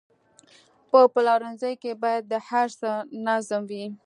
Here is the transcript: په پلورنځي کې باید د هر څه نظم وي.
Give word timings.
په 0.89 0.99
پلورنځي 1.13 1.73
کې 1.81 1.91
باید 2.03 2.23
د 2.27 2.33
هر 2.47 2.67
څه 2.79 2.91
نظم 3.27 3.61
وي. 3.69 3.85